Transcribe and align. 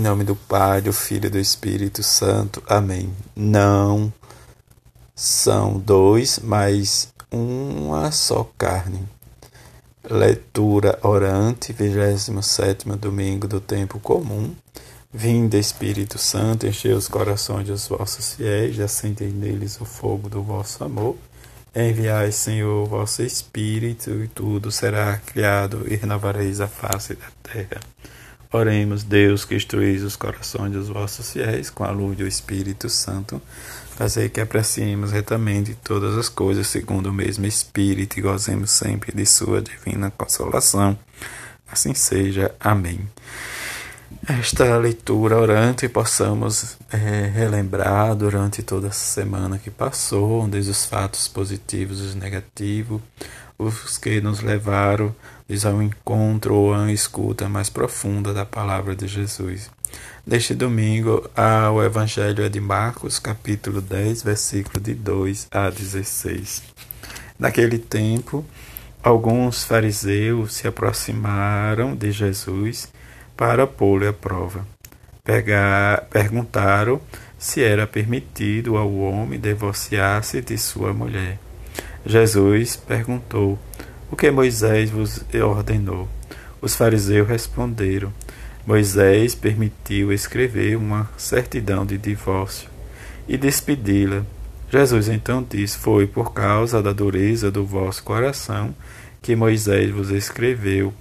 Em 0.00 0.02
nome 0.02 0.24
do 0.24 0.34
Pai, 0.34 0.80
do 0.80 0.94
Filho 0.94 1.26
e 1.26 1.28
do 1.28 1.38
Espírito 1.38 2.02
Santo. 2.02 2.62
Amém. 2.66 3.14
Não 3.36 4.10
são 5.14 5.78
dois, 5.78 6.40
mas 6.42 7.12
uma 7.30 8.10
só 8.10 8.50
carne. 8.56 9.06
Leitura 10.02 10.98
orante, 11.02 11.74
27 11.74 12.88
domingo 12.96 13.46
do 13.46 13.60
tempo 13.60 14.00
comum. 14.00 14.56
Vinde, 15.12 15.58
Espírito 15.58 16.16
Santo, 16.16 16.66
enchei 16.66 16.94
os 16.94 17.06
corações 17.06 17.66
dos 17.66 17.86
vossos 17.86 18.32
fiéis, 18.32 18.80
acendei 18.80 19.28
neles 19.28 19.78
o 19.82 19.84
fogo 19.84 20.30
do 20.30 20.42
vosso 20.42 20.82
amor. 20.82 21.14
Enviai, 21.76 22.32
Senhor, 22.32 22.84
o 22.84 22.86
vosso 22.86 23.20
Espírito, 23.20 24.08
e 24.24 24.28
tudo 24.28 24.70
será 24.70 25.18
criado, 25.18 25.84
e 25.86 25.94
renovareis 25.94 26.58
a 26.58 26.66
face 26.66 27.12
da 27.14 27.30
terra. 27.42 27.80
Oremos, 28.52 29.04
Deus, 29.04 29.44
que 29.44 29.54
instruís 29.54 30.02
os 30.02 30.16
corações 30.16 30.72
dos 30.72 30.88
vossos 30.88 31.32
fiéis 31.32 31.70
com 31.70 31.84
a 31.84 31.90
luz 31.90 32.18
do 32.18 32.26
Espírito 32.26 32.88
Santo. 32.88 33.40
Fazei 33.96 34.28
que 34.28 34.40
apreciemos 34.40 35.12
retamente 35.12 35.74
todas 35.84 36.18
as 36.18 36.28
coisas 36.28 36.66
segundo 36.66 37.10
o 37.10 37.12
mesmo 37.12 37.46
Espírito 37.46 38.18
e 38.18 38.22
gozemos 38.22 38.70
sempre 38.70 39.12
de 39.14 39.24
Sua 39.24 39.62
divina 39.62 40.10
consolação. 40.10 40.98
Assim 41.70 41.94
seja. 41.94 42.52
Amém 42.58 43.08
esta 44.28 44.76
leitura 44.76 45.38
orante 45.38 45.88
possamos 45.88 46.76
é, 46.92 47.30
relembrar 47.32 48.14
durante 48.14 48.62
toda 48.62 48.88
a 48.88 48.92
semana 48.92 49.58
que 49.58 49.70
passou, 49.70 50.46
desde 50.46 50.70
os 50.70 50.84
fatos 50.84 51.26
positivos 51.26 52.00
e 52.00 52.02
os 52.02 52.14
negativos, 52.14 53.00
os 53.60 53.98
que 53.98 54.20
nos 54.22 54.40
levaram 54.40 55.14
ao 55.66 55.82
encontro 55.82 56.54
ou 56.54 56.72
à 56.72 56.90
escuta 56.90 57.48
mais 57.48 57.68
profunda 57.68 58.32
da 58.32 58.46
palavra 58.46 58.96
de 58.96 59.06
Jesus. 59.06 59.70
Neste 60.26 60.54
domingo, 60.54 61.28
ao 61.36 61.82
Evangelho 61.82 62.48
de 62.48 62.60
Marcos, 62.60 63.18
capítulo 63.18 63.80
10, 63.80 64.22
versículo 64.22 64.80
de 64.80 64.94
2 64.94 65.48
a 65.50 65.68
16. 65.68 66.62
Naquele 67.38 67.78
tempo, 67.78 68.44
alguns 69.02 69.64
fariseus 69.64 70.54
se 70.54 70.66
aproximaram 70.66 71.94
de 71.94 72.12
Jesus 72.12 72.88
para 73.36 73.66
pô-lo 73.66 74.08
à 74.08 74.12
prova. 74.12 74.66
Pegar, 75.22 76.06
perguntaram 76.10 77.00
se 77.38 77.62
era 77.62 77.86
permitido 77.86 78.76
ao 78.76 78.94
homem 78.94 79.38
divorciar-se 79.38 80.40
de 80.40 80.56
sua 80.56 80.92
mulher. 80.94 81.49
Jesus 82.04 82.76
perguntou: 82.76 83.58
O 84.10 84.16
que 84.16 84.30
Moisés 84.30 84.90
vos 84.90 85.24
ordenou? 85.42 86.08
Os 86.60 86.74
fariseus 86.74 87.28
responderam: 87.28 88.12
Moisés 88.66 89.34
permitiu 89.34 90.12
escrever 90.12 90.76
uma 90.76 91.08
certidão 91.16 91.84
de 91.84 91.98
divórcio 91.98 92.68
e 93.28 93.36
despedi-la. 93.36 94.24
Jesus 94.70 95.08
então 95.08 95.42
disse: 95.42 95.78
Foi 95.78 96.06
por 96.06 96.32
causa 96.32 96.82
da 96.82 96.92
dureza 96.92 97.50
do 97.50 97.64
vosso 97.64 98.02
coração 98.02 98.74
que 99.20 99.36
Moisés 99.36 99.90
vos 99.90 100.10
escreveu 100.10 100.92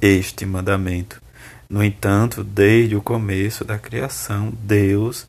este 0.00 0.46
mandamento. 0.46 1.20
No 1.68 1.82
entanto, 1.84 2.42
desde 2.42 2.96
o 2.96 3.02
começo 3.02 3.64
da 3.64 3.78
criação, 3.78 4.52
Deus 4.62 5.28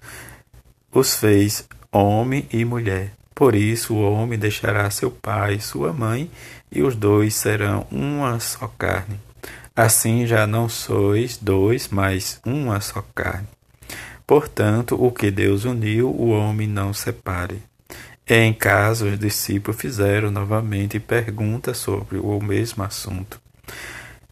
os 0.92 1.16
fez 1.16 1.68
homem 1.92 2.48
e 2.52 2.66
mulher. 2.66 3.21
Por 3.42 3.56
isso, 3.56 3.96
o 3.96 4.14
homem 4.14 4.38
deixará 4.38 4.88
seu 4.92 5.10
pai 5.10 5.56
e 5.56 5.60
sua 5.60 5.92
mãe, 5.92 6.30
e 6.72 6.84
os 6.84 6.96
dois 6.96 7.34
serão 7.34 7.88
uma 7.90 8.40
só 8.40 8.68
carne. 8.78 9.20
Assim 9.76 10.28
já 10.28 10.46
não 10.46 10.70
sois 10.70 11.38
dois, 11.38 11.88
mas 11.90 12.40
uma 12.46 12.80
só 12.80 13.04
carne. 13.16 13.48
Portanto, 14.28 14.96
o 14.96 15.12
que 15.12 15.32
Deus 15.32 15.66
uniu, 15.66 16.12
o 16.12 16.30
homem 16.30 16.68
não 16.68 16.94
separe. 16.94 17.64
Em 18.28 18.54
casa, 18.54 19.08
os 19.08 19.18
discípulos 19.18 19.82
fizeram 19.82 20.30
novamente 20.30 21.00
perguntas 21.00 21.80
sobre 21.80 22.20
o 22.20 22.40
mesmo 22.40 22.84
assunto. 22.84 23.42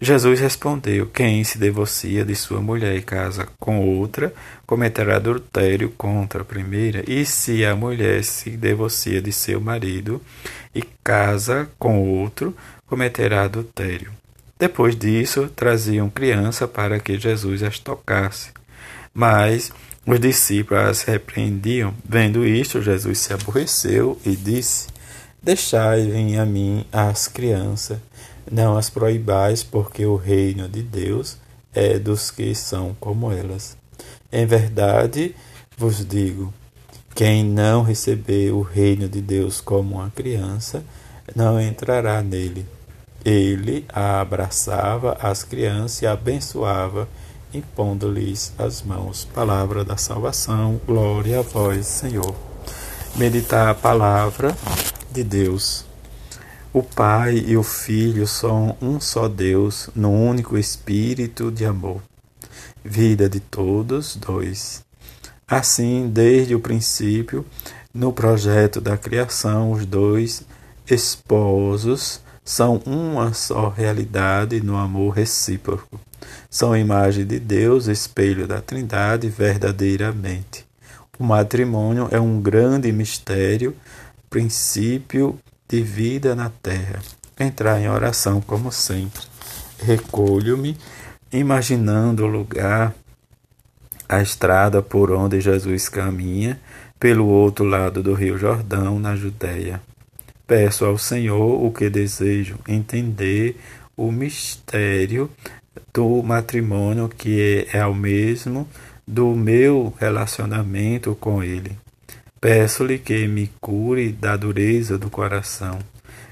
Jesus 0.01 0.39
respondeu: 0.39 1.07
Quem 1.07 1.43
se 1.43 1.59
divorcia 1.59 2.23
de 2.23 2.33
sua 2.33 2.61
mulher 2.61 2.95
e 2.95 3.01
casa 3.01 3.47
com 3.59 3.81
outra, 3.81 4.33
cometerá 4.65 5.17
adultério 5.17 5.89
contra 5.97 6.41
a 6.41 6.45
primeira. 6.45 7.03
E 7.05 7.25
se 7.25 7.65
a 7.65 7.75
mulher 7.75 8.23
se 8.23 8.51
divorcia 8.51 9.21
de 9.21 9.33
seu 9.33 9.59
marido 9.59 10.21
e 10.73 10.81
casa 11.03 11.69
com 11.77 12.01
outro, 12.01 12.55
cometerá 12.87 13.43
adultério. 13.43 14.11
Depois 14.57 14.95
disso, 14.95 15.49
traziam 15.53 16.09
criança 16.09 16.65
para 16.65 16.99
que 16.99 17.19
Jesus 17.19 17.61
as 17.61 17.77
tocasse. 17.77 18.51
Mas 19.13 19.71
os 20.05 20.19
discípulos 20.19 20.81
as 20.81 21.01
repreendiam. 21.03 21.93
Vendo 22.07 22.45
isto, 22.45 22.81
Jesus 22.81 23.19
se 23.19 23.33
aborreceu 23.33 24.17
e 24.25 24.33
disse: 24.33 24.87
Deixai 25.43 26.03
vir 26.03 26.39
a 26.39 26.45
mim 26.45 26.85
as 26.89 27.27
crianças 27.27 27.99
não 28.51 28.77
as 28.77 28.89
proibais, 28.89 29.63
porque 29.63 30.05
o 30.05 30.15
reino 30.15 30.67
de 30.67 30.81
Deus 30.81 31.37
é 31.73 31.99
dos 31.99 32.31
que 32.31 32.53
são 32.55 32.95
como 32.99 33.31
elas. 33.31 33.77
Em 34.31 34.45
verdade 34.45 35.35
vos 35.77 36.05
digo: 36.05 36.53
quem 37.15 37.43
não 37.43 37.83
receber 37.83 38.51
o 38.51 38.61
reino 38.61 39.09
de 39.09 39.21
Deus 39.21 39.59
como 39.59 39.95
uma 39.95 40.09
criança, 40.09 40.83
não 41.35 41.59
entrará 41.59 42.21
nele. 42.21 42.65
Ele 43.25 43.85
a 43.89 44.21
abraçava 44.21 45.17
as 45.21 45.43
crianças 45.43 46.01
e 46.01 46.07
abençoava, 46.07 47.07
impondo-lhes 47.53 48.53
as 48.57 48.81
mãos. 48.81 49.27
Palavra 49.33 49.83
da 49.83 49.97
salvação, 49.97 50.79
glória 50.87 51.39
a 51.39 51.41
vós, 51.41 51.85
Senhor. 51.85 52.33
Meditar 53.15 53.67
a 53.67 53.75
palavra 53.75 54.55
de 55.11 55.23
Deus. 55.23 55.88
O 56.71 56.83
Pai 56.83 57.43
e 57.47 57.57
o 57.57 57.63
Filho 57.63 58.27
são 58.27 58.77
um 58.79 58.99
só 58.99 59.27
Deus, 59.27 59.89
no 59.95 60.11
único 60.11 60.55
Espírito 60.55 61.51
de 61.51 61.65
amor. 61.65 61.99
Vida 62.85 63.27
de 63.27 63.39
todos, 63.39 64.15
dois. 64.15 64.85
Assim, 65.47 66.07
desde 66.13 66.53
o 66.53 66.59
princípio, 66.59 67.43
no 67.91 68.13
projeto 68.13 68.79
da 68.79 68.95
criação, 68.95 69.71
os 69.71 69.83
dois 69.83 70.43
esposos 70.87 72.21
são 72.45 72.75
uma 72.85 73.33
só 73.33 73.69
realidade 73.69 74.61
no 74.61 74.77
amor 74.77 75.15
recíproco. 75.15 75.99
São 76.51 76.77
imagem 76.77 77.25
de 77.25 77.39
Deus, 77.39 77.87
espelho 77.87 78.45
da 78.45 78.61
Trindade, 78.61 79.27
verdadeiramente. 79.27 80.67
O 81.17 81.23
matrimônio 81.23 82.07
é 82.11 82.19
um 82.19 82.39
grande 82.39 82.91
mistério, 82.91 83.75
princípio 84.29 85.39
de 85.69 85.83
vida 85.83 86.35
na 86.35 86.49
terra. 86.49 86.99
Entrar 87.39 87.79
em 87.79 87.87
oração 87.87 88.41
como 88.41 88.71
sempre. 88.71 89.21
Recolho-me, 89.81 90.75
imaginando 91.31 92.25
o 92.25 92.27
lugar, 92.27 92.93
a 94.09 94.21
estrada 94.21 94.81
por 94.81 95.11
onde 95.11 95.39
Jesus 95.39 95.87
caminha, 95.87 96.59
pelo 96.99 97.27
outro 97.27 97.63
lado 97.63 98.01
do 98.01 98.13
Rio 98.13 98.37
Jordão, 98.37 98.99
na 98.99 99.15
Judéia. 99.15 99.79
Peço 100.45 100.83
ao 100.83 100.97
Senhor 100.97 101.63
o 101.63 101.71
que 101.71 101.89
desejo, 101.89 102.57
entender 102.67 103.55
o 103.95 104.11
mistério 104.11 105.29
do 105.93 106.23
matrimônio 106.23 107.07
que 107.07 107.67
é, 107.71 107.85
o 107.85 107.93
mesmo 107.93 108.67
do 109.07 109.35
meu 109.35 109.93
relacionamento 109.99 111.15
com 111.15 111.43
Ele. 111.43 111.77
Peço-lhe 112.41 112.97
que 112.97 113.27
me 113.27 113.51
cure 113.59 114.13
da 114.13 114.37
dureza 114.37 114.97
do 114.97 115.09
coração. 115.09 115.77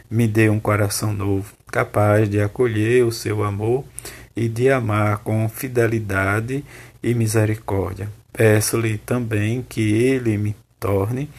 Me 0.09 0.25
dê 0.25 0.49
um 0.49 0.57
coração 0.57 1.11
novo, 1.11 1.53
capaz 1.69 2.29
de 2.29 2.39
acolher 2.39 3.03
o 3.03 3.11
seu 3.11 3.43
amor 3.43 3.83
e 4.33 4.47
de 4.47 4.69
amar 4.69 5.17
com 5.17 5.49
fidelidade 5.49 6.63
e 7.03 7.13
misericórdia. 7.13 8.09
Peço-lhe 8.31 8.97
também 8.99 9.61
que 9.67 9.81
ele 9.81 10.37
me 10.37 10.55
torne 10.79 11.29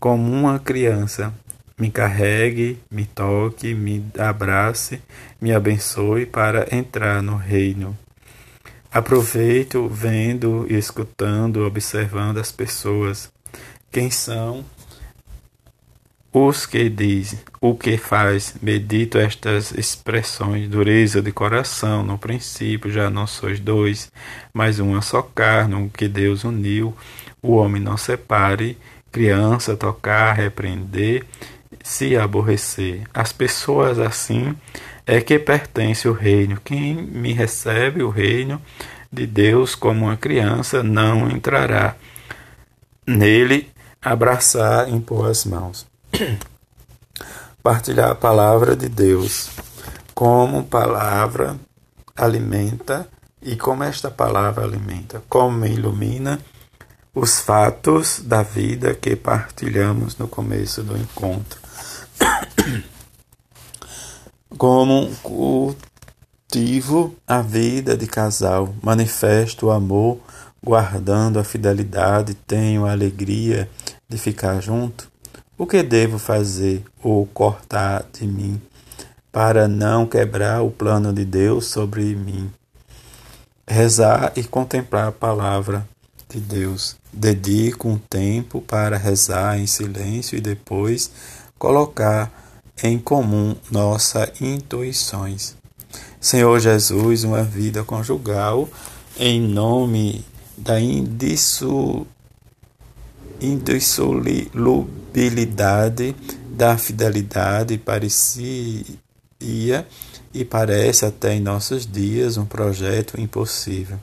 como 0.00 0.28
uma 0.28 0.58
criança, 0.58 1.32
me 1.78 1.88
carregue, 1.88 2.78
me 2.90 3.06
toque, 3.06 3.74
me 3.74 4.04
abrace, 4.18 5.00
me 5.40 5.52
abençoe 5.52 6.26
para 6.26 6.66
entrar 6.74 7.22
no 7.22 7.36
reino. 7.36 7.96
Aproveito 8.92 9.88
vendo, 9.88 10.66
escutando, 10.68 11.64
observando 11.64 12.38
as 12.38 12.50
pessoas 12.50 13.33
quem 13.94 14.10
são 14.10 14.64
os 16.32 16.66
que 16.66 16.88
dizem, 16.88 17.38
o 17.60 17.76
que 17.76 17.96
faz, 17.96 18.56
medito 18.60 19.18
estas 19.18 19.70
expressões, 19.70 20.68
dureza 20.68 21.22
de 21.22 21.30
coração, 21.30 22.02
no 22.02 22.18
princípio 22.18 22.90
já 22.90 23.08
não 23.08 23.24
sois 23.24 23.60
dois, 23.60 24.10
mas 24.52 24.80
uma 24.80 25.00
só 25.00 25.22
carne, 25.22 25.76
o 25.76 25.88
que 25.88 26.08
Deus 26.08 26.42
uniu, 26.42 26.92
o 27.40 27.52
homem 27.52 27.80
não 27.80 27.96
separe, 27.96 28.76
criança, 29.12 29.76
tocar, 29.76 30.32
repreender, 30.32 31.24
se 31.80 32.16
aborrecer. 32.16 33.02
As 33.14 33.32
pessoas 33.32 34.00
assim 34.00 34.56
é 35.06 35.20
que 35.20 35.38
pertence 35.38 36.08
o 36.08 36.12
reino. 36.12 36.60
Quem 36.64 36.96
me 36.96 37.32
recebe 37.32 38.02
o 38.02 38.10
reino 38.10 38.60
de 39.12 39.24
Deus 39.24 39.76
como 39.76 40.06
uma 40.06 40.16
criança 40.16 40.82
não 40.82 41.30
entrará 41.30 41.94
nele 43.06 43.72
abraçar, 44.04 44.88
impor 44.88 45.30
as 45.30 45.44
mãos. 45.44 45.86
Partilhar 47.62 48.10
a 48.10 48.14
palavra 48.14 48.76
de 48.76 48.88
Deus 48.88 49.48
como 50.14 50.62
palavra 50.64 51.56
alimenta 52.14 53.08
e 53.40 53.56
como 53.56 53.82
esta 53.82 54.10
palavra 54.10 54.64
alimenta, 54.64 55.22
como 55.28 55.64
ilumina 55.64 56.38
os 57.14 57.40
fatos 57.40 58.20
da 58.24 58.42
vida 58.42 58.94
que 58.94 59.16
partilhamos 59.16 60.18
no 60.18 60.28
começo 60.28 60.82
do 60.82 60.96
encontro. 60.96 61.60
Como 64.56 65.10
cultivo 65.22 67.14
a 67.26 67.40
vida 67.42 67.96
de 67.96 68.06
casal, 68.06 68.72
manifesto 68.80 69.66
o 69.66 69.70
amor, 69.72 70.20
guardando 70.62 71.38
a 71.38 71.44
fidelidade, 71.44 72.34
tenho 72.34 72.86
a 72.86 72.92
alegria 72.92 73.68
de 74.08 74.18
ficar 74.18 74.60
junto. 74.60 75.10
O 75.56 75.66
que 75.66 75.82
devo 75.82 76.18
fazer 76.18 76.82
ou 77.02 77.26
cortar 77.26 78.04
de 78.12 78.26
mim 78.26 78.60
para 79.30 79.68
não 79.68 80.06
quebrar 80.06 80.62
o 80.62 80.70
plano 80.70 81.12
de 81.12 81.24
Deus 81.24 81.66
sobre 81.66 82.14
mim? 82.14 82.50
Rezar 83.66 84.32
e 84.36 84.42
contemplar 84.42 85.08
a 85.08 85.12
palavra 85.12 85.86
de 86.28 86.40
Deus. 86.40 86.96
Dedico 87.12 87.88
um 87.88 87.98
tempo 87.98 88.60
para 88.60 88.96
rezar 88.96 89.58
em 89.58 89.66
silêncio 89.66 90.36
e 90.36 90.40
depois 90.40 91.10
colocar 91.58 92.32
em 92.82 92.98
comum 92.98 93.54
nossas 93.70 94.40
intuições. 94.40 95.54
Senhor 96.20 96.58
Jesus, 96.58 97.22
uma 97.22 97.44
vida 97.44 97.84
conjugal 97.84 98.68
em 99.16 99.40
nome 99.40 100.24
da 100.56 100.80
indissolubilidade 100.80 102.13
da 106.48 106.78
fidelidade 106.78 107.78
parecia 107.78 108.84
e 110.32 110.44
parece 110.44 111.04
até 111.04 111.34
em 111.34 111.40
nossos 111.40 111.86
dias 111.86 112.36
um 112.36 112.44
projeto 112.44 113.20
impossível. 113.20 113.98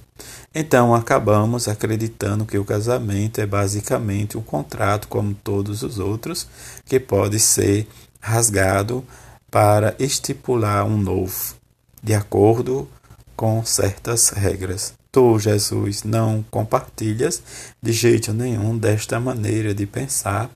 Então 0.54 0.94
acabamos 0.94 1.68
acreditando 1.68 2.46
que 2.46 2.58
o 2.58 2.66
casamento 2.66 3.40
é 3.40 3.46
basicamente 3.46 4.38
um 4.38 4.42
contrato 4.42 5.08
como 5.08 5.34
todos 5.34 5.82
os 5.82 5.98
outros, 5.98 6.48
que 6.86 7.00
pode 7.00 7.40
ser 7.40 7.88
rasgado 8.20 9.04
para 9.50 9.96
estipular 9.98 10.86
um 10.86 10.98
novo, 10.98 11.56
de 12.04 12.14
acordo 12.14 12.88
com 13.36 13.64
certas 13.66 14.30
regras. 14.30 15.01
Tu, 15.12 15.40
Jesus, 15.40 16.04
não 16.04 16.44
compartilhas 16.50 17.44
de 17.82 17.92
jeito 17.92 18.34
nenhum 18.34 18.78
desta 18.78 19.20
maneira 19.20 19.74
de 19.74 19.86
pensar 19.86 20.50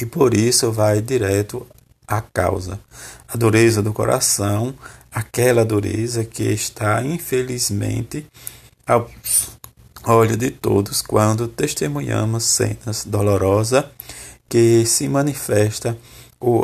e 0.00 0.06
por 0.06 0.32
isso 0.32 0.70
vai 0.70 1.00
direto 1.00 1.66
à 2.06 2.20
causa. 2.20 2.78
A 3.26 3.36
dureza 3.36 3.82
do 3.82 3.92
coração, 3.92 4.72
aquela 5.12 5.64
dureza 5.64 6.24
que 6.24 6.44
está, 6.44 7.02
infelizmente, 7.02 8.26
ao 8.86 9.10
olho 10.06 10.36
de 10.36 10.50
todos 10.50 11.02
quando 11.02 11.48
testemunhamos 11.48 12.44
cenas 12.44 13.04
dolorosas 13.04 13.84
que 14.48 14.86
se 14.86 15.08
manifesta 15.08 15.98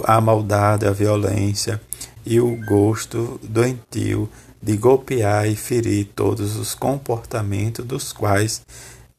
a 0.05 0.20
maldade, 0.20 0.87
a 0.87 0.93
violência 0.93 1.81
e 2.25 2.41
o 2.41 2.56
gosto 2.65 3.38
doentio 3.43 4.29
de 4.62 4.76
golpear 4.76 5.47
e 5.47 5.55
ferir 5.55 6.09
todos 6.15 6.56
os 6.56 6.75
comportamentos 6.75 7.85
dos 7.85 8.12
quais 8.12 8.62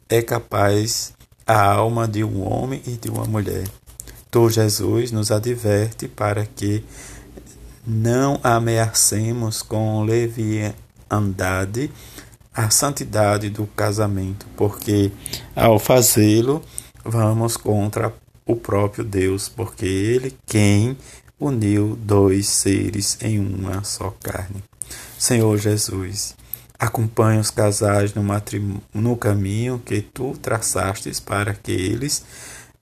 é 0.09 0.21
capaz 0.21 1.13
a 1.45 1.71
alma 1.71 2.07
de 2.07 2.23
um 2.23 2.41
homem 2.47 2.81
e 2.87 2.91
de 2.91 3.09
uma 3.09 3.25
mulher. 3.25 3.67
Tu, 4.31 4.49
Jesus, 4.49 5.11
nos 5.11 5.31
adverte 5.31 6.07
para 6.07 6.45
que 6.45 6.83
não 7.85 8.39
ameacemos 8.43 9.61
com 9.61 10.03
leviandade 10.03 11.91
a 12.53 12.69
santidade 12.69 13.49
do 13.49 13.67
casamento, 13.67 14.47
porque 14.57 15.11
ao 15.55 15.77
fazê-lo 15.77 16.63
vamos 17.03 17.55
contra 17.57 18.13
o 18.45 18.55
próprio 18.55 19.03
Deus, 19.03 19.49
porque 19.49 19.85
ele 19.85 20.35
quem 20.45 20.97
uniu 21.39 21.97
dois 22.01 22.47
seres 22.47 23.17
em 23.21 23.39
uma 23.39 23.83
só 23.83 24.13
carne. 24.21 24.63
Senhor 25.17 25.57
Jesus, 25.57 26.35
acompanha 26.79 27.39
os 27.39 27.49
casais 27.49 28.13
no, 28.13 28.23
no 28.93 29.17
caminho 29.17 29.79
que 29.79 30.01
tu 30.01 30.33
traçastes 30.41 31.19
para 31.19 31.53
que 31.53 31.71
eles 31.71 32.23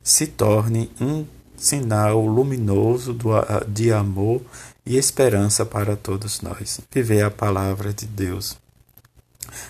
se 0.01 0.27
tornem 0.27 0.89
um 0.99 1.25
sinal 1.55 2.25
luminoso 2.25 3.13
do, 3.13 3.29
de 3.67 3.91
amor 3.93 4.41
e 4.85 4.97
esperança 4.97 5.65
para 5.65 5.95
todos 5.95 6.41
nós. 6.41 6.81
Viver 6.91 7.23
a 7.23 7.31
palavra 7.31 7.93
de 7.93 8.05
Deus. 8.05 8.57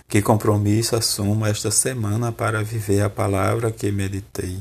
Que 0.07 0.21
compromisso 0.21 0.95
assumo 0.95 1.45
esta 1.45 1.69
semana 1.69 2.31
para 2.31 2.63
viver 2.63 3.01
a 3.01 3.09
palavra 3.09 3.71
que 3.71 3.91
meditei. 3.91 4.59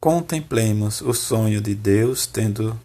Contemplemos 0.00 1.00
o 1.00 1.12
sonho 1.12 1.60
de 1.60 1.74
Deus, 1.74 2.26
tendo 2.26 2.78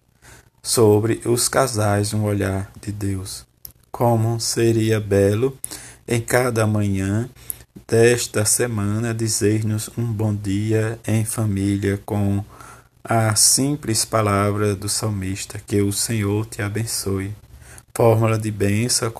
sobre 0.62 1.20
os 1.24 1.48
casais 1.48 2.14
um 2.14 2.22
olhar 2.22 2.70
de 2.80 2.92
Deus. 2.92 3.44
Como 3.90 4.38
seria 4.38 5.00
belo 5.00 5.58
em 6.06 6.20
cada 6.20 6.66
manhã 6.66 7.28
desta 7.88 8.44
semana 8.44 9.12
dizer-nos 9.12 9.90
um 9.98 10.04
bom 10.04 10.34
dia 10.34 10.98
em 11.06 11.24
família 11.24 12.00
com 12.06 12.44
a 13.02 13.34
simples 13.34 14.04
palavra 14.04 14.76
do 14.76 14.88
salmista: 14.88 15.60
Que 15.66 15.82
o 15.82 15.92
Senhor 15.92 16.46
te 16.46 16.62
abençoe. 16.62 17.34
Fórmula 17.94 18.38
de 18.38 18.50
bênção 18.50 19.12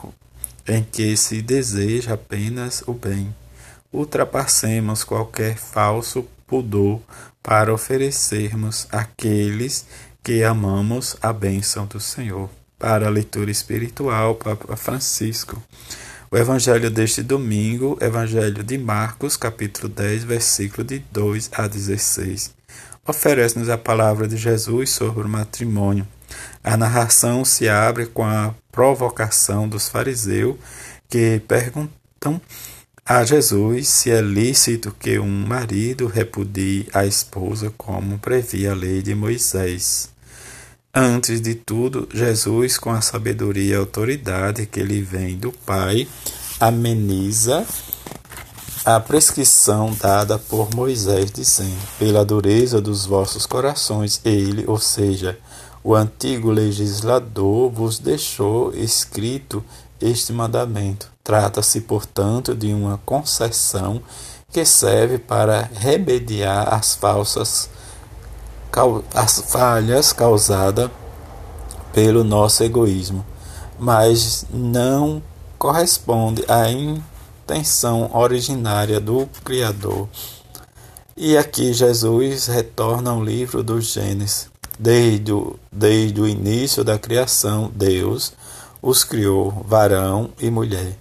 em 0.66 0.82
que 0.84 1.16
se 1.16 1.42
deseja 1.42 2.14
apenas 2.14 2.82
o 2.86 2.92
bem. 2.92 3.34
Ultrapassemos 3.92 5.04
qualquer 5.04 5.58
falso 5.58 6.24
pudor 6.46 7.00
para 7.42 7.74
oferecermos 7.74 8.86
àqueles 8.90 9.84
que 10.22 10.44
amamos 10.44 11.16
a 11.20 11.32
bênção 11.32 11.84
do 11.84 11.98
Senhor. 11.98 12.48
Para 12.78 13.06
a 13.06 13.10
leitura 13.10 13.50
espiritual, 13.50 14.36
Papa 14.36 14.76
Francisco. 14.76 15.60
O 16.30 16.36
evangelho 16.36 16.90
deste 16.90 17.22
domingo, 17.22 17.98
Evangelho 18.00 18.62
de 18.62 18.78
Marcos, 18.78 19.36
capítulo 19.36 19.88
10, 19.88 20.24
versículo 20.24 20.84
de 20.84 21.00
2 21.10 21.50
a 21.52 21.66
16. 21.66 22.54
Oferece-nos 23.06 23.68
a 23.68 23.76
palavra 23.76 24.28
de 24.28 24.36
Jesus 24.36 24.90
sobre 24.90 25.24
o 25.24 25.28
matrimônio. 25.28 26.06
A 26.62 26.76
narração 26.76 27.44
se 27.44 27.68
abre 27.68 28.06
com 28.06 28.24
a 28.24 28.54
provocação 28.70 29.68
dos 29.68 29.88
fariseus 29.88 30.56
que 31.08 31.40
perguntam 31.46 32.40
a 33.04 33.24
Jesus 33.24 33.88
se 33.88 34.12
é 34.12 34.20
lícito 34.20 34.94
que 34.98 35.18
um 35.18 35.44
marido 35.44 36.06
repudie 36.06 36.88
a 36.94 37.04
esposa 37.04 37.74
como 37.76 38.16
previa 38.18 38.70
a 38.70 38.74
lei 38.74 39.02
de 39.02 39.12
Moisés. 39.12 40.11
Antes 40.94 41.40
de 41.40 41.54
tudo, 41.54 42.06
Jesus, 42.12 42.76
com 42.76 42.90
a 42.90 43.00
sabedoria 43.00 43.72
e 43.72 43.74
autoridade 43.74 44.66
que 44.66 44.82
lhe 44.82 45.00
vem 45.00 45.38
do 45.38 45.50
Pai, 45.50 46.06
ameniza 46.60 47.64
a 48.84 49.00
prescrição 49.00 49.96
dada 49.98 50.38
por 50.38 50.68
Moisés, 50.74 51.32
dizendo: 51.32 51.78
Pela 51.98 52.26
dureza 52.26 52.78
dos 52.78 53.06
vossos 53.06 53.46
corações, 53.46 54.20
ele, 54.22 54.66
ou 54.66 54.76
seja, 54.78 55.38
o 55.82 55.94
antigo 55.94 56.50
legislador, 56.50 57.70
vos 57.70 57.98
deixou 57.98 58.74
escrito 58.74 59.64
este 59.98 60.30
mandamento. 60.30 61.10
Trata-se, 61.24 61.80
portanto, 61.80 62.54
de 62.54 62.66
uma 62.74 63.00
concessão 63.06 64.02
que 64.52 64.62
serve 64.66 65.16
para 65.16 65.70
remediar 65.74 66.74
as 66.74 66.94
falsas 66.94 67.70
as 69.14 69.40
falhas 69.52 70.12
causadas 70.12 70.90
pelo 71.92 72.24
nosso 72.24 72.64
egoísmo, 72.64 73.24
mas 73.78 74.46
não 74.50 75.22
corresponde 75.58 76.44
à 76.48 76.70
intenção 76.70 78.10
originária 78.14 78.98
do 78.98 79.28
Criador. 79.44 80.08
E 81.16 81.36
aqui 81.36 81.72
Jesus 81.72 82.46
retorna 82.46 83.10
ao 83.10 83.22
livro 83.22 83.62
do 83.62 83.80
Gênesis. 83.80 84.50
Desde 84.78 85.32
o, 85.32 85.56
desde 85.70 86.20
o 86.20 86.26
início 86.26 86.82
da 86.82 86.98
criação, 86.98 87.70
Deus 87.74 88.32
os 88.80 89.04
criou, 89.04 89.64
varão 89.68 90.30
e 90.40 90.50
mulher. 90.50 90.96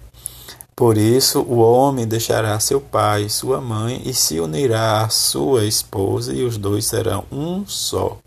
Por 0.82 0.98
isso, 0.98 1.42
o 1.42 1.58
homem 1.58 2.08
deixará 2.08 2.58
seu 2.58 2.80
pai 2.80 3.26
e 3.26 3.30
sua 3.30 3.60
mãe 3.60 4.02
e 4.04 4.12
se 4.12 4.40
unirá 4.40 5.04
à 5.04 5.08
sua 5.08 5.64
esposa, 5.64 6.32
e 6.34 6.42
os 6.42 6.58
dois 6.58 6.86
serão 6.86 7.22
um 7.30 7.64
só. 7.64 8.18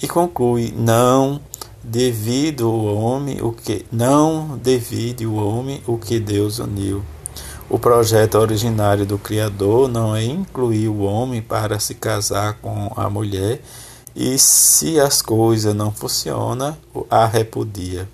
E 0.00 0.06
conclui: 0.06 0.72
não 0.72 1.40
devido 1.82 2.70
o 2.70 2.94
homem 2.94 3.42
o 3.42 3.50
que 3.50 3.84
não 3.90 4.56
divide 4.62 5.26
o 5.26 5.34
homem 5.34 5.82
o 5.84 5.98
que 5.98 6.20
Deus 6.20 6.60
uniu. 6.60 7.02
O 7.68 7.76
projeto 7.76 8.36
originário 8.36 9.04
do 9.04 9.18
Criador 9.18 9.88
não 9.88 10.14
é 10.14 10.22
incluir 10.22 10.86
o 10.86 11.00
homem 11.00 11.42
para 11.42 11.80
se 11.80 11.96
casar 11.96 12.54
com 12.62 12.92
a 12.94 13.10
mulher 13.10 13.60
e, 14.14 14.38
se 14.38 15.00
as 15.00 15.20
coisas 15.20 15.74
não 15.74 15.90
funcionam, 15.90 16.76
a 17.10 17.26
repudia. 17.26 18.08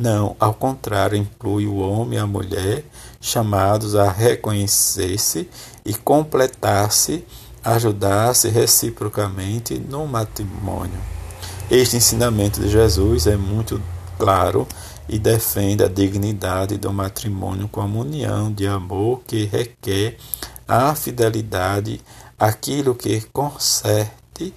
Não, 0.00 0.36
ao 0.38 0.54
contrário, 0.54 1.18
inclui 1.18 1.66
o 1.66 1.78
homem 1.78 2.20
e 2.20 2.22
a 2.22 2.26
mulher, 2.26 2.84
chamados 3.20 3.96
a 3.96 4.08
reconhecer-se 4.08 5.50
e 5.84 5.92
completar-se, 5.92 7.24
ajudar-se 7.64 8.48
reciprocamente 8.48 9.76
no 9.76 10.06
matrimônio. 10.06 11.00
Este 11.68 11.96
ensinamento 11.96 12.60
de 12.60 12.68
Jesus 12.68 13.26
é 13.26 13.36
muito 13.36 13.82
claro 14.16 14.68
e 15.08 15.18
defende 15.18 15.82
a 15.82 15.88
dignidade 15.88 16.76
do 16.76 16.92
matrimônio 16.92 17.66
como 17.66 18.02
união 18.02 18.52
de 18.52 18.68
amor 18.68 19.22
que 19.26 19.46
requer 19.46 20.16
a 20.68 20.94
fidelidade, 20.94 22.00
aquilo 22.38 22.94
que 22.94 23.22
conserte 23.32 24.54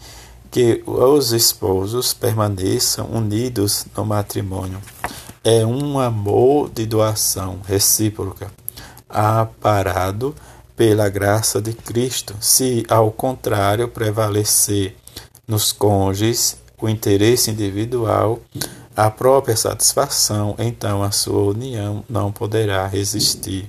que 0.52 0.84
os 0.86 1.32
esposos 1.32 2.14
permaneçam 2.14 3.10
unidos 3.10 3.88
no 3.98 4.06
matrimônio. 4.06 4.80
É 5.44 5.66
um 5.66 5.98
amor 5.98 6.70
de 6.70 6.86
doação 6.86 7.62
recíproca, 7.68 8.52
aparado 9.10 10.36
pela 10.76 11.10
graça 11.10 11.60
de 11.60 11.74
Cristo. 11.74 12.36
Se, 12.40 12.86
ao 12.88 13.12
contrário, 13.12 13.88
prevalecer 13.88 14.96
nos 15.48 15.72
cônjuges 15.72 16.58
o 16.80 16.88
interesse 16.88 17.50
individual, 17.50 18.40
a 18.96 19.10
própria 19.10 19.58
satisfação, 19.58 20.54
então 20.60 21.02
a 21.02 21.10
sua 21.10 21.42
união 21.42 22.06
não 22.08 22.32
poderá 22.32 22.86
resistir. 22.86 23.68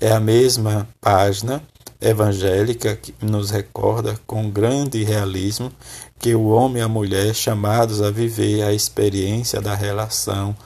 É 0.00 0.10
a 0.10 0.20
mesma 0.20 0.88
página 1.02 1.62
evangélica 2.00 2.96
que 2.96 3.14
nos 3.20 3.50
recorda 3.50 4.18
com 4.26 4.48
grande 4.48 5.04
realismo 5.04 5.70
que 6.18 6.34
o 6.34 6.46
homem 6.48 6.80
e 6.80 6.84
a 6.84 6.88
mulher 6.88 7.34
chamados 7.34 8.00
a 8.00 8.10
viver 8.10 8.62
a 8.62 8.72
experiência 8.72 9.60
da 9.60 9.74
relação 9.74 10.56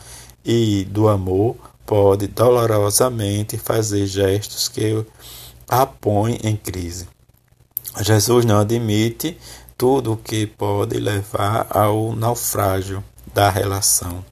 e 0.44 0.84
do 0.84 1.08
amor 1.08 1.56
pode 1.86 2.26
dolorosamente 2.26 3.58
fazer 3.58 4.06
gestos 4.06 4.68
que 4.68 5.04
a 5.68 5.86
põem 5.86 6.38
em 6.42 6.56
crise. 6.56 7.08
Jesus 8.00 8.44
não 8.44 8.58
admite 8.58 9.36
tudo 9.76 10.12
o 10.12 10.16
que 10.16 10.46
pode 10.46 10.98
levar 10.98 11.66
ao 11.70 12.14
naufrágio 12.14 13.02
da 13.34 13.50
relação. 13.50 14.24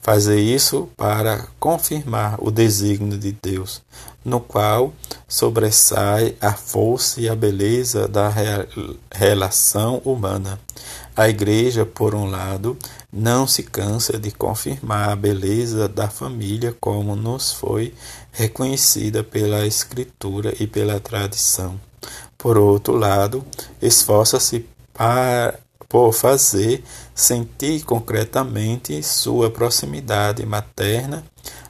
Fazer 0.00 0.40
isso 0.40 0.88
para 0.96 1.46
confirmar 1.60 2.36
o 2.38 2.50
desígnio 2.50 3.18
de 3.18 3.32
Deus, 3.32 3.82
no 4.24 4.40
qual 4.40 4.92
sobressai 5.26 6.34
a 6.40 6.54
força 6.54 7.20
e 7.20 7.28
a 7.28 7.36
beleza 7.36 8.08
da 8.08 8.32
relação 9.12 10.00
humana. 10.04 10.58
A 11.14 11.28
Igreja, 11.28 11.84
por 11.84 12.14
um 12.14 12.30
lado, 12.30 12.78
não 13.12 13.46
se 13.46 13.62
cansa 13.62 14.18
de 14.18 14.30
confirmar 14.30 15.10
a 15.10 15.16
beleza 15.16 15.88
da 15.88 16.08
família 16.08 16.76
como 16.78 17.16
nos 17.16 17.52
foi 17.52 17.94
reconhecida 18.30 19.24
pela 19.24 19.66
Escritura 19.66 20.54
e 20.60 20.66
pela 20.66 21.00
tradição. 21.00 21.80
Por 22.36 22.58
outro 22.58 22.94
lado, 22.94 23.44
esforça-se 23.80 24.66
por 25.88 26.12
fazer 26.12 26.84
sentir 27.14 27.82
concretamente 27.82 29.02
sua 29.02 29.50
proximidade 29.50 30.44
materna 30.44 31.24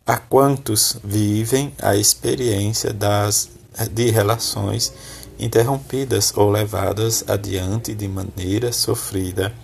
a 0.04 0.16
quantos 0.16 0.98
vivem 1.04 1.72
a 1.80 1.94
experiência 1.94 2.92
das, 2.92 3.48
de 3.92 4.10
relações 4.10 4.92
interrompidas 5.38 6.32
ou 6.36 6.50
levadas 6.50 7.22
adiante 7.28 7.94
de 7.94 8.08
maneira 8.08 8.72
sofrida 8.72 9.54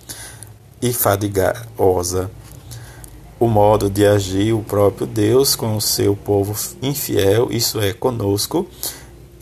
e 0.85 0.93
fadigosa. 0.93 2.29
O 3.39 3.47
modo 3.47 3.89
de 3.89 4.05
agir 4.05 4.53
o 4.53 4.61
próprio 4.61 5.07
Deus 5.07 5.55
com 5.55 5.75
o 5.75 5.81
seu 5.81 6.15
povo 6.15 6.55
infiel, 6.79 7.51
isso 7.51 7.81
é, 7.81 7.91
conosco, 7.91 8.67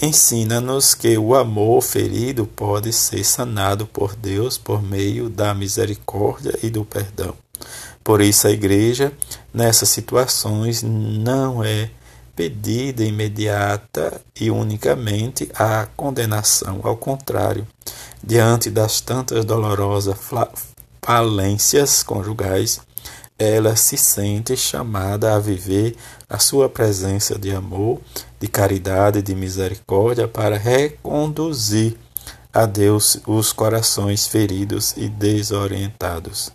ensina-nos 0.02 0.96
que 0.96 1.18
o 1.18 1.36
amor 1.36 1.82
ferido 1.82 2.46
pode 2.46 2.94
ser 2.94 3.26
sanado 3.26 3.86
por 3.86 4.16
Deus 4.16 4.58
por 4.58 4.82
meio 4.82 5.30
da 5.30 5.54
misericórdia 5.54 6.58
e 6.64 6.70
do 6.70 6.86
perdão. 6.86 7.36
Por 8.02 8.22
isso, 8.22 8.48
a 8.48 8.52
igreja, 8.52 9.12
nessas 9.54 9.90
situações, 9.90 10.82
não 10.82 11.62
é 11.62 11.90
pedida 12.36 13.04
imediata 13.04 14.22
e 14.40 14.50
unicamente 14.50 15.50
a 15.54 15.88
condenação. 15.96 16.80
Ao 16.84 16.96
contrário, 16.96 17.68
diante 18.24 18.70
das 18.70 19.02
tantas 19.02 19.44
dolorosas 19.44 20.18
falências 21.04 22.02
conjugais, 22.02 22.80
ela 23.38 23.76
se 23.76 23.98
sente 23.98 24.56
chamada 24.56 25.36
a 25.36 25.40
viver 25.40 25.96
a 26.30 26.40
sua 26.40 26.70
presença 26.70 27.38
de 27.38 27.52
amor, 27.52 28.00
de 28.40 28.48
caridade, 28.48 29.22
de 29.22 29.36
misericórdia 29.36 30.28
para 30.28 30.58
reconduzir 30.58 31.98
a 32.54 32.66
Deus 32.66 33.20
os 33.28 33.52
corações 33.52 34.28
feridos 34.28 34.94
e 34.96 35.10
desorientados. 35.10 36.52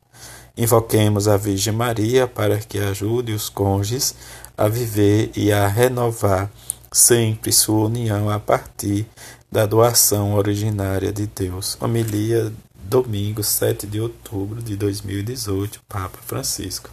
Invoquemos 0.56 1.28
a 1.28 1.36
Virgem 1.36 1.72
Maria 1.72 2.26
para 2.26 2.58
que 2.58 2.78
ajude 2.78 3.32
os 3.32 3.48
cônjuges 3.48 4.14
a 4.56 4.66
viver 4.66 5.30
e 5.36 5.52
a 5.52 5.68
renovar 5.68 6.50
sempre 6.90 7.52
sua 7.52 7.86
união 7.86 8.30
a 8.30 8.40
partir 8.40 9.06
da 9.50 9.66
doação 9.66 10.34
originária 10.34 11.12
de 11.12 11.26
Deus. 11.26 11.76
Homilia 11.80 12.52
domingo 12.88 13.44
7 13.44 13.86
de 13.86 14.00
outubro 14.00 14.62
de 14.62 14.74
2018, 14.74 15.82
Papa 15.86 16.18
Francisco. 16.26 16.90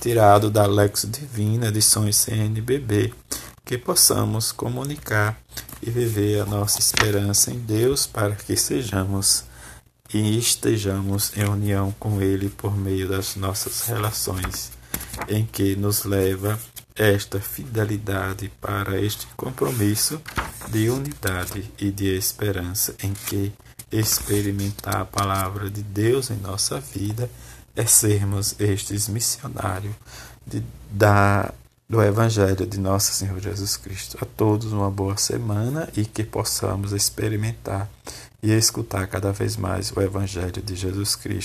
Tirado 0.00 0.48
da 0.48 0.64
Lexo 0.64 1.08
Divina, 1.08 1.66
edições 1.66 2.16
CNBB, 2.16 3.12
que 3.64 3.76
possamos 3.76 4.52
comunicar 4.52 5.36
e 5.82 5.90
viver 5.90 6.40
a 6.40 6.46
nossa 6.46 6.78
esperança 6.78 7.50
em 7.50 7.58
Deus 7.58 8.06
para 8.06 8.36
que 8.36 8.56
sejamos 8.56 9.44
e 10.12 10.38
estejamos 10.38 11.36
em 11.36 11.44
união 11.44 11.92
com 11.98 12.22
Ele 12.22 12.48
por 12.48 12.76
meio 12.76 13.08
das 13.08 13.34
nossas 13.34 13.80
relações, 13.88 14.70
em 15.28 15.44
que 15.44 15.74
nos 15.74 16.04
leva 16.04 16.56
esta 16.94 17.40
fidelidade 17.40 18.52
para 18.60 19.00
este 19.00 19.26
compromisso 19.36 20.22
de 20.68 20.88
unidade 20.88 21.68
e 21.76 21.90
de 21.90 22.16
esperança 22.16 22.94
em 23.02 23.12
que 23.12 23.52
experimentar 23.98 25.02
a 25.02 25.04
palavra 25.04 25.70
de 25.70 25.82
Deus 25.82 26.30
em 26.30 26.36
nossa 26.36 26.80
vida 26.80 27.30
é 27.76 27.86
sermos 27.86 28.54
estes 28.58 29.08
missionários 29.08 29.94
de, 30.46 30.62
da, 30.90 31.52
do 31.88 32.02
Evangelho 32.02 32.66
de 32.66 32.78
Nosso 32.78 33.12
Senhor 33.12 33.40
Jesus 33.40 33.76
Cristo. 33.76 34.18
A 34.20 34.24
todos 34.24 34.72
uma 34.72 34.90
boa 34.90 35.16
semana 35.16 35.88
e 35.96 36.04
que 36.04 36.24
possamos 36.24 36.92
experimentar 36.92 37.88
e 38.42 38.52
escutar 38.52 39.06
cada 39.06 39.32
vez 39.32 39.56
mais 39.56 39.90
o 39.90 40.00
Evangelho 40.00 40.62
de 40.62 40.76
Jesus 40.76 41.16
Cristo. 41.16 41.42